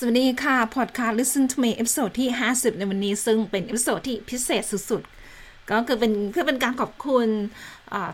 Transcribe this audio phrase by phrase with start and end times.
[0.00, 7.28] สวัสดีค่ะ พอดคาสต์ Listen to Me episode ที่ 50 ในวันนี้ ซึ่งเป็น episode ที่พิเศษสุดๆ ก็คือเป็นเพื่อเป็นการขอบคุณ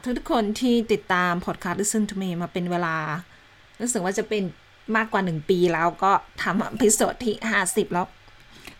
[0.03, 2.97] ทุกทุกคนที่ติดตามพอดคาสต์ Listen to Me มาเป็นเวลา
[3.81, 4.43] รู้สึกว่าจะเป็น
[4.97, 6.12] มากกว่า 1 ปีแล้วก็
[6.43, 7.34] ทำ episode ที่
[7.65, 8.07] 50 แล้ว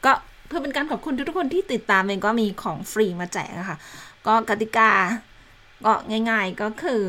[0.05, 0.13] ก็
[0.47, 3.79] เพื่อเป็นการขอบคุณทุกๆคนที่ติดตามเองก็มีของฟรีมาแจกนะคะ
[4.27, 4.91] ก็กติกา
[5.85, 5.93] ก็
[6.31, 7.03] ง่าย ๆก็คือ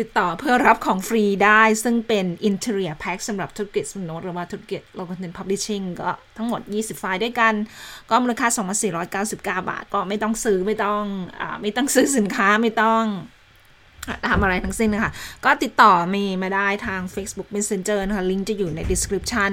[0.00, 7.54] ติดต่อเพื่อรับของฟรีได้ ซึ่งเป็น Interior Pack สำหรับธุรกิจสมุดโน้ตหรือว่าธุรกิจ Low Content Publishing ก็ทั้งหมด 20 ไฟล์ด้วยกัน
[8.10, 8.48] ก็มูลค่า
[9.26, 11.02] 2,499 บาท ก็ไม่ต้องซื้อไม่ต้อง
[11.40, 13.04] อไม่ต้องซื้อสินค้าไม่ต้อง
[14.28, 15.12] ทำอะไรทั้งสิ้นนะคะ
[15.44, 19.50] ก็ติดต่อมีมาได้ทาง Facebook Messenger นะคะ ลิงก์จะอยู่ใน description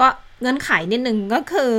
[0.00, 0.08] ก็
[0.40, 1.74] เงื่อนไขนิดนึงก็คือ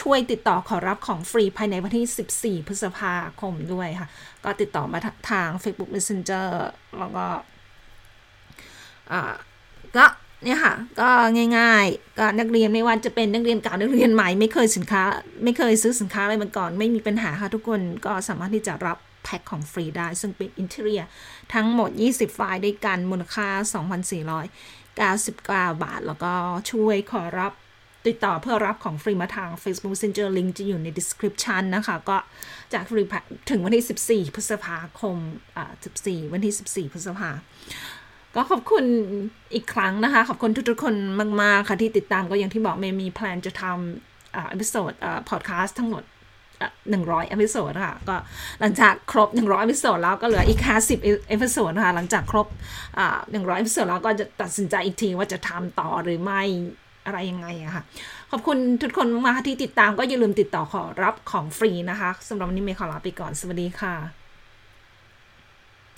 [0.00, 4.08] ช่วยติดต่อขอรับของฟรีภายในวันที่ 14 พฤษภาคมด้วยค่ะ
[4.44, 4.98] ก็ติดต่อมา
[5.30, 6.46] ทาง Facebook Messenger
[6.98, 7.26] แล้วก็
[9.96, 10.06] ก็
[10.44, 11.08] เนี่ยค่ะ ก็
[11.58, 15.02] ง่ายๆ ก็นักเรียนไม่ว่าจะเป็นนักเรียนเก่านักเรียนใหม่ไม่เคยสินค้า
[15.44, 21.08] ไม่เคยซื้อสินค้าอะไรมาก่อน ไม่มีปัญหาค่ะทุกคนก็สามารถที่จะรับแพ็คของฟรีได้ ซึ่งเป็น Interior
[21.54, 23.48] ทั้งหมด 20 ไฟล์ด้วยกันมูลค่า
[25.00, 25.32] 2,499
[25.84, 26.32] บาท แล้วก็
[26.70, 27.52] ช่วยขอรับ
[28.06, 33.02] ติดต่อเพื่อรับของฟรีมาทาง Facebook Messenger ลิงก์จะอยู่ใน description นะคะ ก็แจกฟรี
[33.50, 35.16] ถึงวันที่ 14 พฤษภาคม
[35.56, 37.30] อ่า14 วันที่ 14 พฤษภา
[38.34, 38.84] ก็ขอบคุณ
[39.54, 40.94] อีกครั้งนะคะ ขอบคุณทุกๆคน
[41.42, 46.04] มาก ๆ ค่ะ ที่ติดตามก็อย่างที่บอกเมย์มีแพลนจะทำอ่า episode อ่าพอดแคสต์ทั้งหมด
[46.90, 48.16] หนึ่งร้อย episode ค่ะ ก็
[48.60, 52.46] หลังจากครบหนึ่งร้อย episode แล้วก็เหลืออีกห้าสิบ episode ค่ะ หลังจากครบ
[53.30, 56.42] หนึ่งร้อย episode แล้วก็จะตัดสินใจอีกทีว่าจะทำต่อหรือไม่
[57.06, 57.82] อะไรยังไงอะค่ะ
[58.30, 64.19] ขอบคุณทุกคนมากที่ติดตามก็อย่าลืมติดต่อขอรับของฟรีนะคะสำหรับวันนี้เมย์ขอลาไปก่อนสวัสดีค่ะ